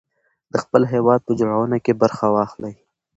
[0.51, 2.75] د خپل هېواد په جوړونه کې برخه واخلئ.